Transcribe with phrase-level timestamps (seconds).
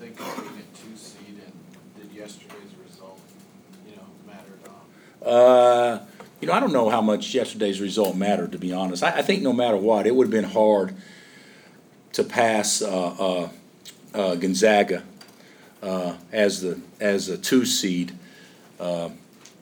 [0.00, 1.52] being a two seed and
[1.96, 3.20] did yesterday's result,
[3.88, 5.34] you know, matter at all?
[5.34, 5.98] Uh,
[6.40, 9.02] you know, I don't know how much yesterday's result mattered, to be honest.
[9.02, 10.94] I, I think no matter what, it would have been hard
[12.12, 12.88] to pass uh,
[13.18, 13.48] uh,
[14.14, 15.02] uh, Gonzaga
[15.82, 18.12] uh, as the as a two seed.
[18.78, 19.10] Uh,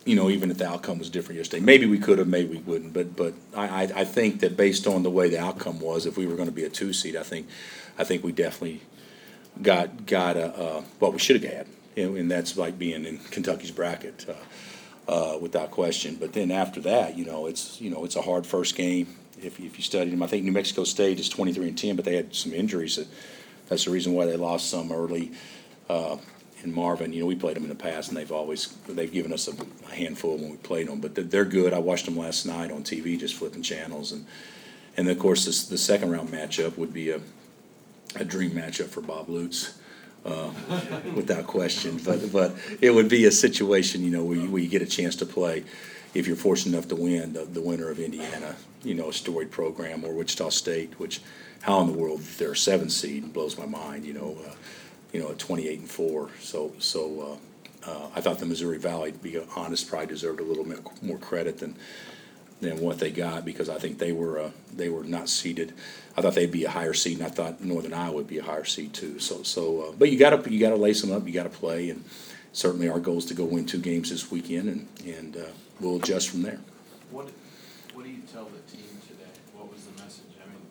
[0.04, 2.58] you know, even if the outcome was different yesterday, maybe we could have, maybe we
[2.58, 2.92] wouldn't.
[2.92, 6.16] But but I, I, I think that based on the way the outcome was, if
[6.16, 7.46] we were going to be a two seed, I think
[7.98, 8.82] I think we definitely
[9.62, 13.18] got got a, uh, what we should have had, know, and that's like being in
[13.18, 14.26] Kentucky's bracket.
[14.28, 14.34] Uh,
[15.06, 16.16] uh, without question.
[16.18, 19.14] But then after that, you know, it's you know it's a hard first game.
[19.38, 21.96] If, if you study them, I think New Mexico State is twenty three and ten,
[21.96, 22.96] but they had some injuries.
[22.96, 23.08] That,
[23.68, 25.32] that's the reason why they lost some early.
[25.88, 26.16] Uh,
[26.62, 29.34] in Marvin, you know, we played them in the past, and they've always they've given
[29.34, 29.52] us a,
[29.86, 30.98] a handful when we played them.
[30.98, 31.74] But they're, they're good.
[31.74, 34.24] I watched them last night on TV, just flipping channels, and
[34.96, 37.20] and of course this, the second round matchup would be a
[38.16, 39.78] a dream matchup for Bob Lutz
[40.24, 40.50] uh,
[41.14, 41.98] without question.
[42.04, 44.86] But, but it would be a situation, you know, where you, where you get a
[44.86, 45.64] chance to play,
[46.14, 49.50] if you're fortunate enough to win, the, the winner of Indiana, you know, a storied
[49.50, 51.20] program, or Wichita State, which,
[51.62, 54.54] how in the world they're a seven seed blows my mind, you know, uh,
[55.12, 56.30] you know, at 28 and four.
[56.40, 57.38] So, so
[57.86, 60.80] uh, uh, I thought the Missouri Valley, to be honest, probably deserved a little bit
[61.02, 61.76] more credit than
[62.60, 65.72] than what they got because I think they were uh, they were not seeded.
[66.16, 68.42] I thought they'd be a higher seed, and I thought Northern Iowa would be a
[68.42, 69.18] higher seed too.
[69.18, 71.26] So so, uh, but you got to you got to lace them up.
[71.26, 72.04] You got to play, and
[72.52, 75.40] certainly our goal is to go win two games this weekend, and and uh,
[75.80, 76.60] we'll adjust from there.
[77.10, 77.28] What,
[77.92, 79.30] what do you tell the team today?
[79.54, 80.24] What was the message?
[80.42, 80.66] I mean,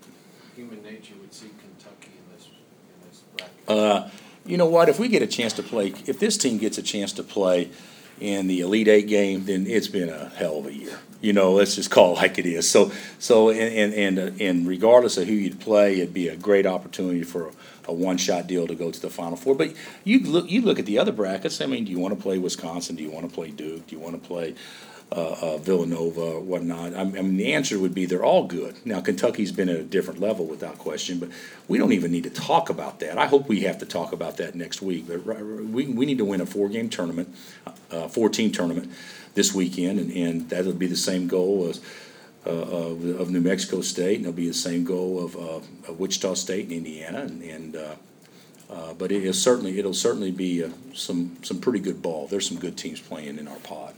[0.56, 3.70] human nature would see Kentucky in this, in this bracket.
[3.70, 4.10] Uh,
[4.46, 4.90] you know what?
[4.90, 7.70] If we get a chance to play, if this team gets a chance to play
[8.20, 11.00] in the Elite Eight game, then it's been a hell of a year.
[11.22, 12.70] You know, let's just call it like it is.
[12.70, 16.36] So, so, and and and, uh, and regardless of who you'd play, it'd be a
[16.36, 17.52] great opportunity for
[17.88, 19.56] a, one-shot deal to go to the Final Four.
[19.56, 21.62] But you look, you look at the other brackets.
[21.62, 22.96] I mean, do you want to play Wisconsin?
[22.96, 23.88] Do you want to play Duke?
[23.88, 24.56] Do you want to play
[25.12, 26.96] uh, uh, Villanova whatnot.
[26.96, 28.76] I mean, the answer would be they're all good.
[28.86, 31.30] Now, Kentucky's been at a different level without question, but
[31.68, 33.18] we don't even need to talk about that.
[33.18, 35.08] I hope we have to talk about that next week.
[35.08, 37.36] But we, we need to win a four game tournament,
[37.92, 38.92] uh, four team tournament
[39.36, 41.82] this weekend, and, and that'll be the same goal as.
[42.46, 45.98] Uh, of, of, New Mexico State, and it'll be the same goal of, uh, of
[45.98, 47.96] Wichita State and Indiana, and, and uh,
[48.70, 52.28] uh but it is certainly it'll certainly be uh, some some pretty good ball.
[52.28, 53.96] There's some good teams playing in our pod.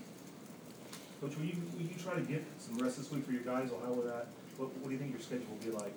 [1.25, 3.71] Coach, will you, will you try to get some rest this week for your guys,
[3.71, 4.27] or how will that,
[4.57, 5.91] what, what do you think your schedule will be like?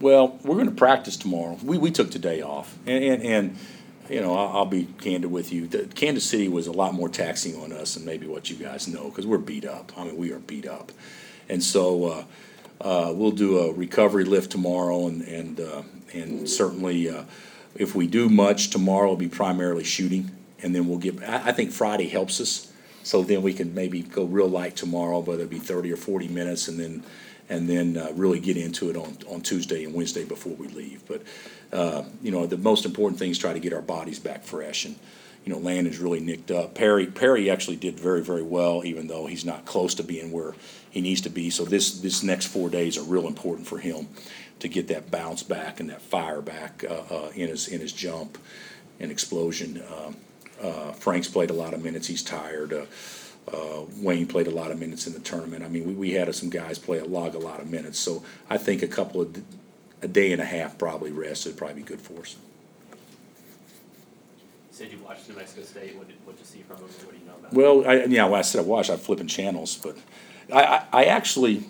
[0.00, 1.56] Well, we're going to practice tomorrow.
[1.62, 3.58] We, we took today off, and, and, and
[4.08, 5.68] you know, I'll, I'll, be candid with you.
[5.68, 8.88] The, Kansas City was a lot more taxing on us than maybe what you guys
[8.88, 9.92] know because we're beat up.
[9.96, 10.90] I mean, we are beat up,
[11.48, 12.24] and so uh,
[12.80, 17.22] uh, we'll do a recovery lift tomorrow, and and uh, and certainly uh,
[17.76, 21.22] if we do much tomorrow, it'll be primarily shooting, and then we'll get.
[21.22, 22.69] I, I think Friday helps us
[23.02, 26.28] so then we can maybe go real light tomorrow, whether it be thirty or forty
[26.28, 27.02] minutes, and then,
[27.48, 31.02] and then uh, really get into it on, on Tuesday and Wednesday before we leave.
[31.06, 31.22] But,
[31.72, 34.84] uh, you know, the most important thing is try to get our bodies back fresh.
[34.84, 34.96] And,
[35.44, 36.74] you know, Landen's really nicked up.
[36.74, 40.54] Perry, Perry actually did very, very well, even though he's not close to being where
[40.90, 41.50] he needs to be.
[41.50, 44.08] So this, this next four days are real important for him
[44.58, 47.92] to get that bounce back and that fire back uh, uh, in his, in his
[47.92, 48.36] jump
[49.00, 49.82] and explosion.
[49.96, 50.16] Um,
[50.62, 52.06] uh, Frank's played a lot of minutes.
[52.06, 52.72] He's tired.
[52.72, 52.84] Uh,
[53.52, 55.64] uh, Wayne played a lot of minutes in the tournament.
[55.64, 57.98] I mean, we, we had some guys play a log a lot of minutes.
[57.98, 59.42] So I think a couple of
[60.02, 62.36] a day and a half probably rest would probably be good for us.
[62.90, 62.96] You
[64.70, 65.96] said you watched New Mexico State.
[65.96, 66.86] What did what you see from them?
[66.86, 67.52] What do you know about?
[67.52, 69.96] Well, I, yeah, when I said I watched, I'm flipping channels, but
[70.52, 71.64] I, I, I actually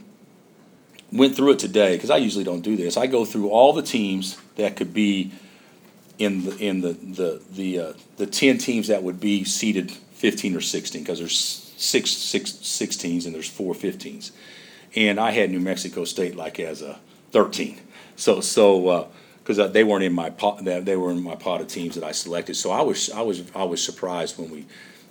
[1.12, 2.96] went through it today because I usually don't do this.
[2.96, 5.32] I go through all the teams that could be
[6.20, 10.54] in the in the the the uh, the ten teams that would be seated fifteen
[10.54, 11.38] or sixteen because there's
[11.76, 14.30] six six sixteens and there's four 15s,
[14.94, 17.00] and I had New Mexico State like as a
[17.32, 17.80] thirteen.
[18.16, 19.08] So so
[19.42, 22.04] because uh, they weren't in my pot, they were in my pot of teams that
[22.04, 22.54] I selected.
[22.54, 24.66] So I was I was I was surprised when we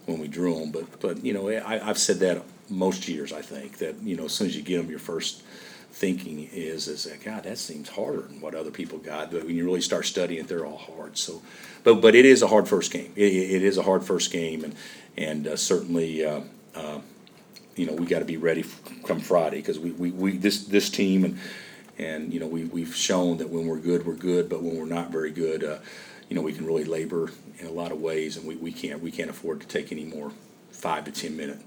[0.05, 0.71] when we drew them.
[0.71, 4.25] But but you know I, I've said that most years I think that you know
[4.25, 5.41] as soon as you get them your first
[5.91, 9.31] thinking is is that God, that seems harder than what other people got.
[9.31, 11.17] But when you really start studying it, they're all hard.
[11.17, 11.41] So,
[11.83, 13.11] but but it is a hard first game.
[13.15, 14.75] it, it is a hard first game, and
[15.17, 16.25] and uh, certainly.
[16.25, 16.41] Uh,
[16.75, 16.99] uh,
[17.75, 18.65] you know, we got to be ready
[19.05, 21.39] come Friday because we, we, we this this team and
[21.97, 24.85] and you know we we've shown that when we're good we're good, but when we're
[24.85, 25.77] not very good, uh,
[26.27, 29.01] you know we can really labor in a lot of ways, and we, we can't
[29.01, 30.31] we can't afford to take any more
[30.71, 31.59] five to ten minute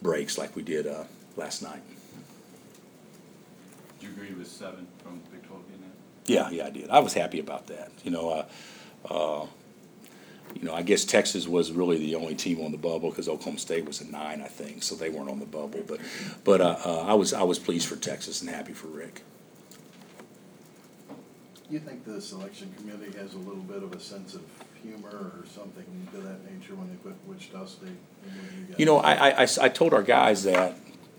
[0.00, 1.02] breaks like we did uh,
[1.36, 1.82] last night
[4.06, 5.82] you agree with seven from Big Twelve being
[6.26, 6.90] Yeah, yeah, I did.
[6.90, 7.90] I was happy about that.
[8.04, 8.46] You know, uh,
[9.12, 9.46] uh,
[10.54, 13.58] you know, I guess Texas was really the only team on the bubble because Oklahoma
[13.58, 15.82] State was a nine, I think, so they weren't on the bubble.
[15.86, 16.00] But,
[16.44, 19.22] but uh, uh, I was I was pleased for Texas and happy for Rick.
[21.68, 24.42] You think the selection committee has a little bit of a sense of
[24.82, 28.78] humor or something to that nature when they put Wichita State in with you guys?
[28.78, 30.76] You know, I told our guys that,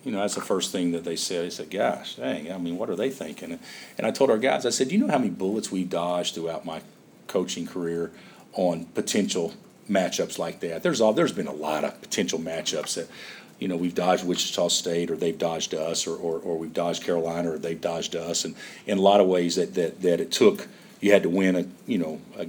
[0.08, 1.44] you know, that's the first thing that they said.
[1.44, 3.60] They said, gosh, dang, I mean, what are they thinking?
[3.98, 6.64] And I told our guys, I said, you know how many bullets we've dodged throughout
[6.64, 6.80] my
[7.28, 8.12] coaching career
[8.54, 9.54] on potential
[9.92, 10.82] matchups like that?
[10.82, 13.10] There's all, there's been a lot of potential matchups that,
[13.60, 17.04] you know, we've dodged Wichita State, or they've dodged us, or, or, or we've dodged
[17.04, 18.46] Carolina, or they've dodged us.
[18.46, 18.56] And
[18.86, 20.70] in a lot of ways that, that, that it took,
[21.02, 22.48] you had to win a, you know, a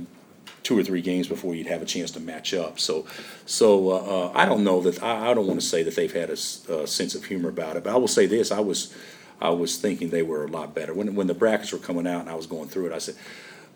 [0.68, 2.78] two or three games before you'd have a chance to match up.
[2.78, 3.06] So,
[3.46, 6.12] so uh, uh, I don't know that I, I don't want to say that they've
[6.12, 8.94] had a sense of humor about it, but I will say this: I was
[9.40, 12.20] I was thinking they were a lot better when when the brackets were coming out
[12.20, 12.92] and I was going through it.
[12.92, 13.14] I said,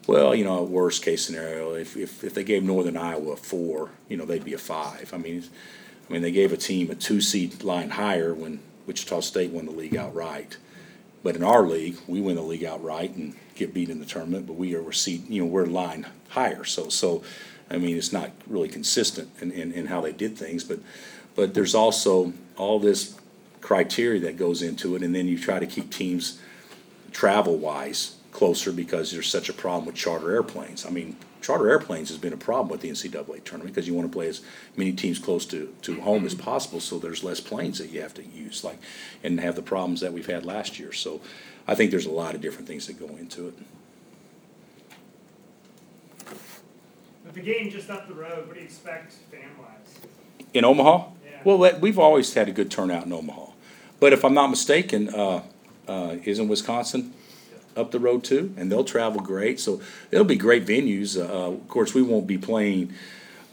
[0.07, 3.93] well, you know, worst case scenario, if if, if they gave Northern Iowa a four,
[4.11, 5.15] you know, they'd be a five.
[5.15, 5.45] I mean,
[6.11, 9.65] I mean they gave a team a two seed line higher when Wichita State won
[9.65, 10.59] the league outright.
[11.23, 14.47] But in our league, we win the league outright and get beat in the tournament,
[14.47, 16.65] but we are seat, you know, we're line higher.
[16.65, 17.23] So, so,
[17.71, 20.81] I mean, it's not really consistent in, in, in how they did things, but,
[21.35, 23.17] but there's also all this
[23.61, 26.41] criteria that goes into it, and then you try to keep teams
[27.13, 30.85] travel-wise closer because there's such a problem with charter airplanes.
[30.87, 34.11] I mean, charter airplanes has been a problem with the NCAA tournament because you want
[34.11, 34.41] to play as
[34.75, 38.15] many teams close to, to home as possible, so there's less planes that you have
[38.15, 38.79] to use, like,
[39.23, 40.93] and have the problems that we've had last year.
[40.93, 41.21] So
[41.69, 43.55] I think there's a lot of different things that go into it.
[47.25, 50.47] With the game just up the road, what do you expect fan wise?
[50.55, 51.09] In Omaha?
[51.25, 51.41] Yeah.
[51.45, 53.47] Well, we've always had a good turnout in Omaha.
[54.01, 55.43] But if I'm not mistaken, uh,
[55.87, 57.15] uh, is in Wisconsin
[57.77, 58.53] up the road too?
[58.57, 59.81] And they'll travel great, so
[60.11, 61.17] it'll be great venues.
[61.17, 62.93] Uh, of course, we won't be playing,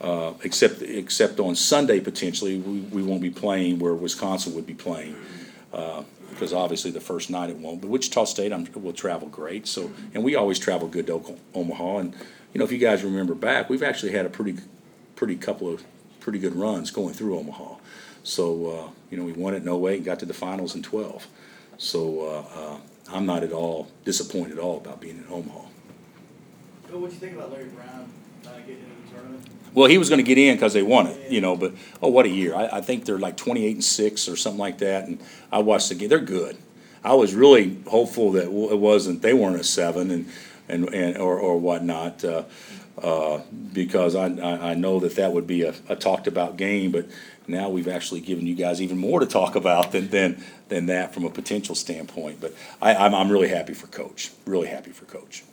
[0.02, 4.74] uh, except, except on Sunday potentially, we, we won't be playing where Wisconsin would be
[4.74, 5.16] playing.
[5.74, 9.68] Uh, because obviously the first night it won't, but Wichita State, I'm, will travel great,
[9.68, 12.14] so, and we always travel good to Omaha, and,
[12.54, 14.56] you know, if you guys remember back, we've actually had a pretty,
[15.16, 15.84] pretty couple of,
[16.22, 17.76] pretty good runs going through Omaha.
[18.24, 20.84] So, uh, you know, we won it No Way and got to the finals in
[20.84, 21.28] twelve.
[21.78, 22.78] So, uh, uh,
[23.12, 25.62] I'm not at all disappointed at all about being in Omaha.
[26.88, 28.12] Bill, what do you think about Larry Brown
[28.46, 29.46] uh, getting into the tournament?
[29.74, 32.26] Well, he was gonna get in because they won it, you know, but, oh, what
[32.26, 32.56] a year.
[32.56, 35.20] I, I think they're like twenty-eight and six or something like that, and
[35.52, 36.58] I watched the game, they're good.
[37.04, 40.30] I was really hopeful that it wasn't, they weren't a seven and,
[40.68, 42.44] and, and, or, or whatnot, uh,
[43.04, 43.42] uh,
[43.74, 47.06] because I, I, I know that that would be a, a talked-about game, but
[47.48, 51.14] now we've actually given you guys even more to talk about than, than, than that
[51.14, 52.40] from a potential standpoint.
[52.40, 55.44] But I, I'm, I'm really happy for Coach, really happy for Coach.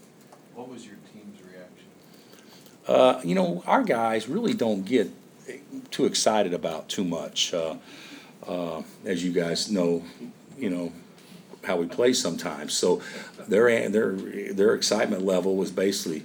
[0.55, 1.87] What was your team's reaction?
[2.87, 5.11] Uh, you know, our guys really don't get
[5.91, 7.55] too excited about too much.
[7.55, 7.77] Uh,
[8.47, 10.03] uh, as you guys know,
[10.59, 10.93] you know
[11.65, 12.75] how we play sometimes.
[12.75, 13.01] So
[13.49, 16.25] their their their excitement level was basically,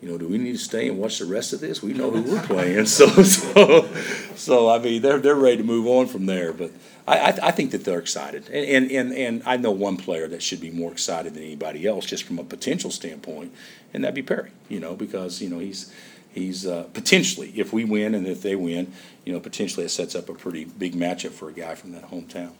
[0.00, 1.82] you know, do we need to stay and watch the rest of this?
[1.82, 2.86] We know who we're playing.
[2.86, 3.88] So so
[4.34, 6.52] so I mean, they're they're ready to move on from there.
[6.52, 6.70] But
[7.06, 10.26] I I, I think that they're excited, and, and and and I know one player
[10.28, 13.52] that should be more excited than anybody else, just from a potential standpoint,
[13.92, 14.52] and that'd be Perry.
[14.68, 15.92] You know, because you know he's
[16.32, 18.92] he's uh, potentially, if we win and if they win,
[19.24, 22.10] you know, potentially it sets up a pretty big matchup for a guy from that
[22.10, 22.52] hometown.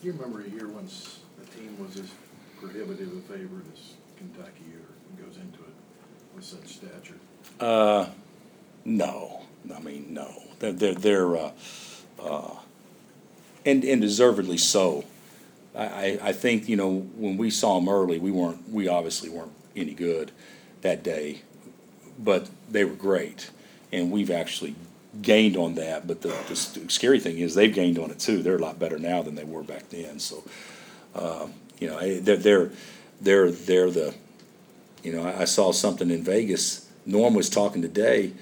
[0.00, 2.10] Do you remember a year once a team was as
[2.60, 5.74] prohibitive a favorite as Kentucky or goes into it
[6.34, 7.16] with such stature?
[7.60, 8.06] Uh,
[8.84, 9.42] no,
[9.74, 10.42] I mean, no.
[10.58, 11.50] They're, they're, they're uh,
[12.22, 12.54] uh,
[13.64, 15.04] and, and deservedly so.
[15.74, 19.28] I, I, I think, you know, when we saw them early, we weren't, we obviously
[19.28, 20.32] weren't any good
[20.82, 21.42] that day,
[22.18, 23.50] but they were great.
[23.92, 24.74] And we've actually
[25.22, 28.42] gained on that, but the, the scary thing is they've gained on it too.
[28.42, 30.44] They're a lot better now than they were back then, so,
[31.14, 31.46] uh,
[31.78, 32.70] you know, eh, they're, they're,
[33.20, 34.14] they're, they're the,
[35.02, 36.88] you know, I, I saw something in Vegas.
[37.06, 38.32] Norm was talking today.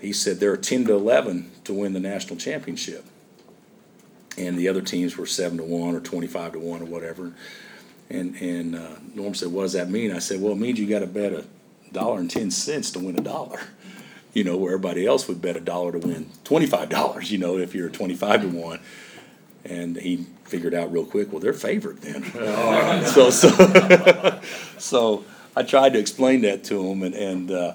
[0.00, 3.04] He said there are ten to eleven to win the national championship,
[4.36, 7.32] and the other teams were seven to one or twenty-five to one or whatever.
[8.10, 10.86] And and uh, Norm said, "What does that mean?" I said, "Well, it means you
[10.86, 11.44] got to bet a
[11.92, 13.60] dollar and ten cents to win a dollar."
[14.34, 17.32] You know, where everybody else would bet a dollar to win twenty-five dollars.
[17.32, 18.80] You know, if you're twenty-five to one.
[19.66, 22.22] And he figured out real quick, well, they're favored then.
[23.06, 24.40] so so
[24.78, 25.24] so
[25.56, 27.74] I tried to explain that to him, and and uh,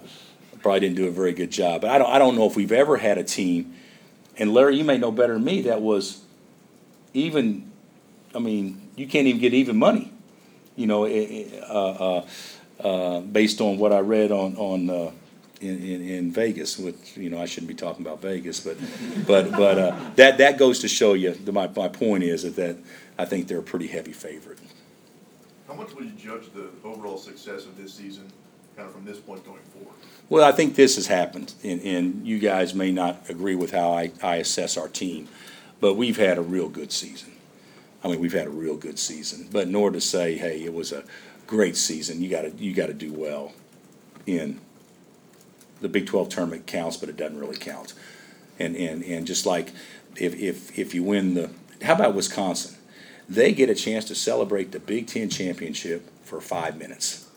[0.62, 1.82] probably didn't do a very good job.
[1.82, 3.76] But I don't I don't know if we've ever had a team,
[4.38, 6.22] and Larry, you may know better than me, that was
[7.14, 7.72] even.
[8.36, 10.14] I mean, you can't even get even money,
[10.76, 12.24] you know, eh, eh, uh,
[12.82, 15.12] uh, uh, based on what I read on on uh,
[15.62, 18.78] in, in, in Vegas which, you know, I shouldn't be talking about Vegas, but,
[19.28, 22.78] but, but, uh, that, that goes to show you, my, my point is that, that
[23.18, 24.60] I think they're a pretty heavy favorite.
[25.70, 28.26] How much would you judge the overall success of this season,
[28.76, 29.94] kind of from this point going forward?
[30.28, 33.92] Well, I think this has happened, and, and you guys may not agree with how
[33.92, 35.30] I, I assess our team,
[35.80, 37.34] but we've had a real good season.
[38.04, 40.74] I mean, we've had a real good season, but in order to say, hey, it
[40.74, 41.04] was a
[41.46, 43.54] great season, you gotta, you gotta do well
[44.26, 44.60] in
[45.82, 47.94] the Big Twelve tournament counts, but it doesn't really count.
[48.58, 49.72] And, and, and just like
[50.16, 51.52] if, if, if you win the,
[51.84, 52.76] how about Wisconsin?
[53.30, 57.30] They get a chance to celebrate the Big Ten championship for five minutes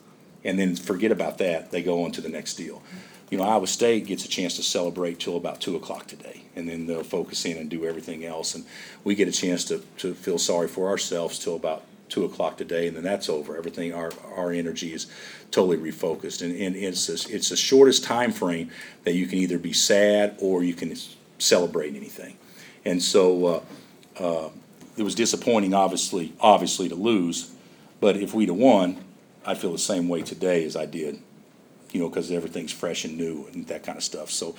[0.44, 1.70] and then forget about that.
[1.70, 2.82] They go on to the next deal.
[3.30, 6.68] You know, Iowa State gets a chance to celebrate till about two o'clock today, and
[6.68, 8.54] then they'll focus in and do everything else.
[8.54, 8.64] And
[9.04, 12.86] we get a chance to, to feel sorry for ourselves till about two o'clock today,
[12.88, 13.56] and then that's over.
[13.56, 15.06] Everything, our, our energy is
[15.50, 18.70] totally refocused, and, and it's the, it's the shortest time frame
[19.04, 20.94] that you can either be sad or you can
[21.38, 22.36] celebrate anything.
[22.84, 23.60] And so, uh,
[24.18, 24.50] uh,
[24.96, 27.50] it was disappointing, obviously, obviously to lose,
[28.00, 29.04] but if we'd have won,
[29.44, 31.18] I'd feel the same way today as I did,
[31.92, 34.30] you know, because everything's fresh and new and that kind of stuff.
[34.30, 34.54] So,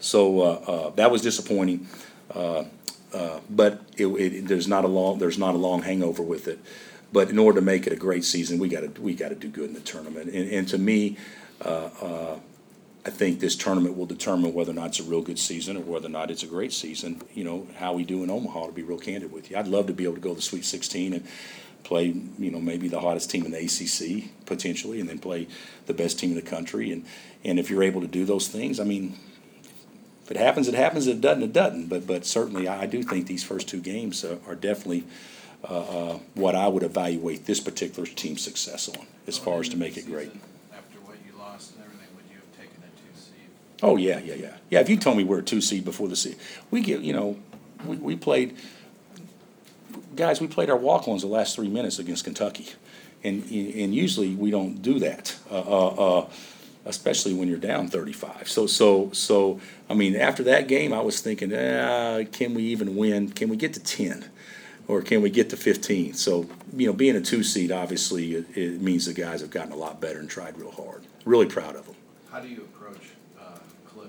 [0.00, 1.88] so uh, uh, that was disappointing.
[2.30, 2.64] Uh,
[3.12, 6.58] uh, but it, it, there's not a long there's not a long hangover with it.
[7.10, 9.34] But in order to make it a great season, we got to we got to
[9.34, 10.30] do good in the tournament.
[10.30, 11.16] And, and to me,
[11.64, 12.38] uh, uh,
[13.06, 15.80] I think this tournament will determine whether or not it's a real good season or
[15.80, 17.22] whether or not it's a great season.
[17.32, 18.66] You know how we do in Omaha.
[18.66, 20.42] To be real candid with you, I'd love to be able to go to the
[20.42, 21.26] Sweet 16 and
[21.84, 25.48] play, you know, maybe the hottest team in the ACC potentially, and then play
[25.86, 26.92] the best team in the country.
[26.92, 27.04] And
[27.44, 29.16] and if you're able to do those things, I mean,
[30.24, 31.06] if it happens, it happens.
[31.06, 31.86] If it doesn't, it doesn't.
[31.88, 35.04] But but certainly, I do think these first two games uh, are definitely
[35.64, 39.76] uh, uh, what I would evaluate this particular team's success on, as far as to
[39.76, 40.30] make it great.
[40.72, 43.48] After what you lost and everything, would you have taken a two seed?
[43.82, 44.80] Oh yeah, yeah, yeah, yeah.
[44.80, 46.38] If you told me we're a two seed before the season,
[46.70, 47.36] we get you know,
[47.84, 48.56] we, we played.
[50.16, 52.66] Guys, we played our walk-ons the last three minutes against Kentucky,
[53.22, 55.88] and and usually we don't do that, uh, uh,
[56.20, 56.30] uh,
[56.86, 58.48] especially when you're down thirty-five.
[58.48, 62.96] So so so I mean, after that game, I was thinking, ah, can we even
[62.96, 63.30] win?
[63.30, 64.28] Can we get to ten?
[64.88, 66.14] Or can we get to fifteen?
[66.14, 69.70] So, you know, being a two seed, obviously, it, it means the guys have gotten
[69.70, 71.04] a lot better and tried real hard.
[71.26, 71.94] Really proud of them.
[72.32, 73.02] How do you approach,
[73.38, 74.08] uh, Cliff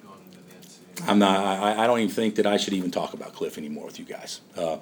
[0.00, 0.87] going into the NCAA?
[1.06, 3.86] I'm not, I, I don't even think that I should even talk about Cliff anymore
[3.86, 4.40] with you guys.
[4.56, 4.78] Uh,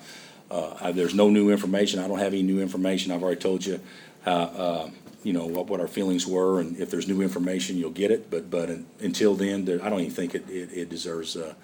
[0.51, 3.65] uh, I- there's no new information, I don't have any new information, I've already told
[3.65, 3.81] you,
[4.27, 4.91] uh, uh,
[5.23, 8.31] you know, what, what our feelings were, and if there's new information, you'll get it,
[8.31, 11.55] but, but un- until then, there- I don't even think it, it, it deserves, uh,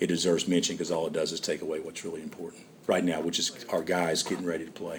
[0.00, 3.20] it deserves mention, because all it does is take away what's really important right now,
[3.20, 4.98] which is our guys getting ready to play.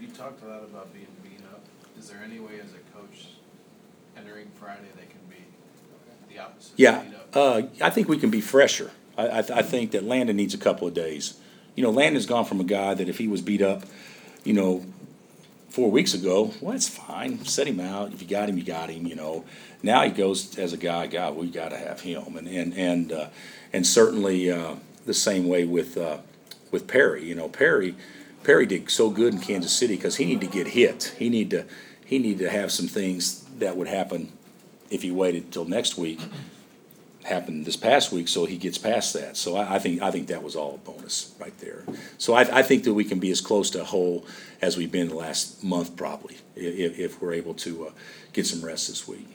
[0.00, 1.60] You talked a lot about being beat up.
[1.98, 3.26] Is there any way as a coach
[4.16, 5.36] entering Friday they can be
[6.32, 6.72] the opposite?
[6.76, 7.02] Yeah,
[7.34, 8.90] uh, I think we can be fresher.
[9.16, 11.38] I, I, I think that Landen needs a couple of days.
[11.74, 13.84] You know, Landen's gone from a guy that if he was beat up,
[14.44, 14.84] you know,
[15.68, 17.44] four weeks ago, well, it's fine.
[17.44, 18.12] Set him out.
[18.12, 19.06] If you got him, you got him.
[19.06, 19.44] You know.
[19.82, 21.06] Now he goes as a guy.
[21.06, 23.28] God, we got to have him, and and and uh,
[23.72, 24.74] and certainly uh,
[25.06, 26.18] the same way with uh,
[26.70, 27.24] with Perry.
[27.24, 27.94] You know, Perry
[28.42, 31.14] Perry did so good in Kansas City because he needed to get hit.
[31.18, 31.66] He need to
[32.04, 34.32] he needed to have some things that would happen
[34.90, 36.20] if he waited till next week
[37.24, 39.36] happened this past week, so he gets past that.
[39.36, 41.84] So I, I think, I think that was all a bonus right there.
[42.18, 44.26] So I, I think that we can be as close to whole
[44.62, 47.90] as we've been the last month probably, if, if we're able to, uh,
[48.32, 49.28] get some rest this week.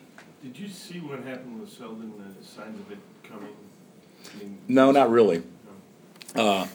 [0.44, 3.50] Did you see what happened with Selden, the signs of it coming?
[4.34, 5.44] I mean, No, not really.
[6.36, 6.68] Uh,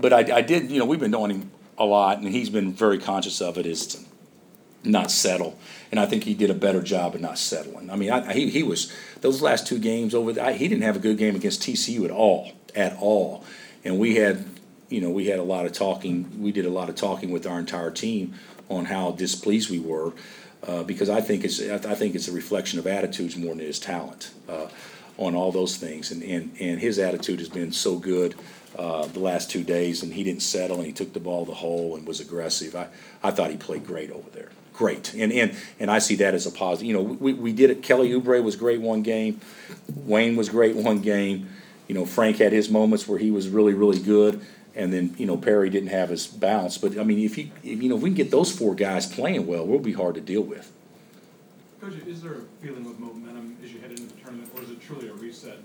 [0.00, 2.72] but I, I did, you know, we've been knowing him a lot, and he's been
[2.72, 4.06] very conscious of it, is
[4.84, 5.58] not settle.
[5.90, 7.90] And I think he did a better job of not settling.
[7.90, 10.96] I mean, I, he, he was, those last two games over, I, he didn't have
[10.96, 13.44] a good game against TCU at all, at all.
[13.84, 14.44] And we had,
[14.88, 17.46] you know, we had a lot of talking, we did a lot of talking with
[17.46, 18.34] our entire team
[18.68, 20.12] on how displeased we were.
[20.66, 23.80] Uh, because I think it's, I think it's a reflection of attitudes more than his
[23.80, 24.68] talent, uh,
[25.18, 26.12] on all those things.
[26.12, 28.36] And, and, and his attitude has been so good,
[28.78, 31.52] uh, the last two days, and he didn't settle, and he took the ball the
[31.52, 32.74] hole and was aggressive.
[32.74, 32.88] I,
[33.22, 34.50] I thought he played great over there.
[34.72, 35.12] Great.
[35.14, 36.86] And, and, and I see that as a positive.
[36.86, 37.82] You know, we, we did it.
[37.82, 39.40] Kelly Oubre was great one game.
[39.94, 41.48] Wayne was great one game.
[41.88, 44.40] You know, Frank had his moments where he was really, really good.
[44.74, 46.78] And then, you know, Perry didn't have his bounce.
[46.78, 49.04] But, I mean, if you, if, you know, if we can get those four guys
[49.04, 50.72] playing well, we'll be hard to deal with.
[51.80, 54.70] Coach, is there a feeling of momentum as you head into the tournament, or is
[54.70, 55.58] it truly a reset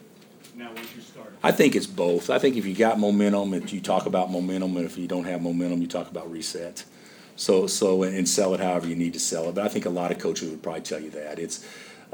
[0.55, 1.33] now once you start?
[1.41, 2.29] I think it's both.
[2.29, 5.25] I think if you got momentum, if you talk about momentum, and if you don't
[5.25, 6.83] have momentum, you talk about reset.
[7.37, 9.55] So, so, and sell it however you need to sell it.
[9.55, 11.39] But I think a lot of coaches would probably tell you that.
[11.39, 11.65] It's,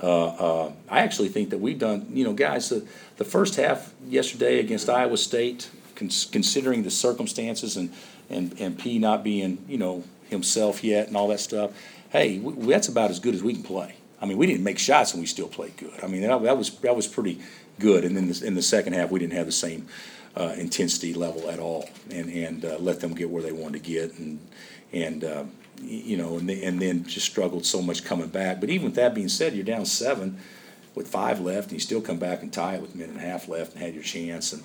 [0.01, 2.83] Uh, uh, I actually think that we've done, you know, guys, the,
[3.17, 7.91] the first half yesterday against Iowa State, cons- considering the circumstances and,
[8.27, 11.69] and, and P not being, you know, himself yet and all that stuff,
[12.09, 13.93] hey, w- that's about as good as we can play.
[14.19, 16.03] I mean, we didn't make shots and we still played good.
[16.03, 17.39] I mean, that, that was, that was pretty
[17.77, 18.03] good.
[18.03, 19.85] And then in the second half, we didn't have the same,
[20.35, 23.91] uh, intensity level at all and, and, uh, let them get where they wanted to
[23.91, 24.39] get and,
[24.93, 25.43] and, uh,
[25.81, 28.59] you know, and, they- and then just struggled so much coming back.
[28.61, 30.37] But even with that being said, you're down seven
[30.95, 33.23] with five left and you still come back and tie it with a minute and
[33.23, 34.63] a half left and had your chance and,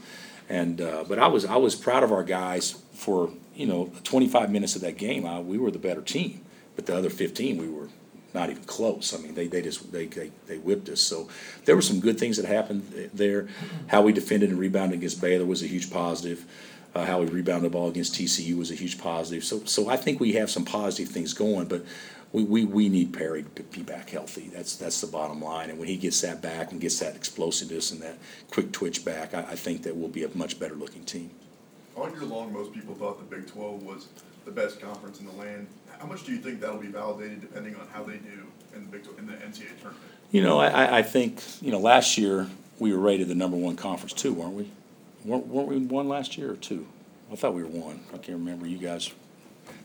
[0.50, 4.50] and, uh, but I was, I was proud of our guys for, you know, twenty-five
[4.50, 6.40] minutes of that game, I, we were the better team.
[6.74, 7.88] But the other fifteen, we were
[8.32, 9.12] not even close.
[9.14, 11.00] I mean, they, they just, they, they, they whipped us.
[11.00, 11.28] So
[11.64, 13.48] there were some good things that happened there.
[13.88, 16.46] How we defended and rebounded against Baylor was a huge positive.
[16.94, 19.44] Uh, how we rebounded the ball against TCU was a huge positive.
[19.44, 21.84] So, so I think we have some positive things going, but
[22.32, 24.50] we, we, we need Perry to be back healthy.
[24.52, 25.70] That's, that's the bottom line.
[25.70, 28.18] And when he gets that back and gets that explosiveness and that
[28.50, 31.30] quick twitch back, I, I think that we'll be a much better looking team.
[31.96, 34.08] All year long, most people thought the Big Twelve was
[34.44, 35.66] the best conference in the land.
[35.98, 38.90] How much do you think that'll be validated depending on how they do in the
[38.90, 39.96] Big, Tw- in the NCAA tournament?
[40.30, 42.46] You know, I, I, I think, you know, last year,
[42.78, 44.70] we were rated the number one conference too, weren't we?
[45.28, 46.86] Weren't, weren't we one last year or two?
[47.30, 48.00] I thought we were one.
[48.14, 48.66] I can't remember.
[48.66, 49.12] You guys,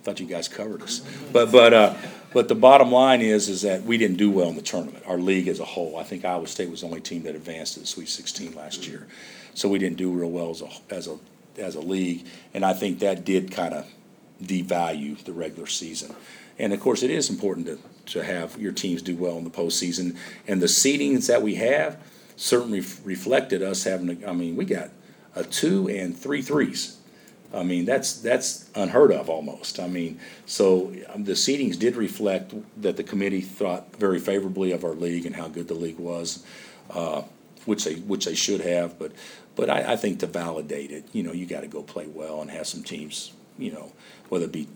[0.03, 1.01] thought you guys covered us.
[1.33, 1.95] But, but, uh,
[2.33, 5.17] but the bottom line is, is that we didn't do well in the tournament, our
[5.17, 5.97] league as a whole.
[5.97, 8.87] I think Iowa State was the only team that advanced to the Sweet Sixteen last
[8.87, 9.05] year.
[9.53, 11.17] So we didn't do real well as a, as a,
[11.57, 12.25] as a league.
[12.53, 13.85] And I think that did kind of
[14.41, 16.15] devalue the regular season.
[16.57, 17.79] And of course, it is important to,
[18.13, 20.15] to have your teams do well in the postseason.
[20.47, 22.01] And the seedings that we have
[22.37, 24.89] certainly reflected us having, I mean, we got
[25.35, 26.97] a two and three threes.
[27.53, 29.79] I mean, that's, that's unheard of almost.
[29.79, 34.83] I mean, so um, the seedings did reflect that the committee thought very favorably of
[34.83, 36.43] our league and how good the league was,
[36.89, 37.21] uh,
[37.65, 38.97] which they, which they should have.
[38.97, 39.11] But,
[39.55, 42.49] but I, I think to validate it, you know, you gotta go play well and
[42.49, 43.91] have some teams, you know,
[44.29, 44.67] whether it be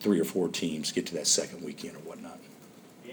[0.00, 2.38] three or four teams, get to that second weekend or whatnot.